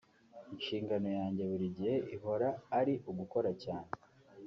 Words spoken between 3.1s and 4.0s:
ugukora cyane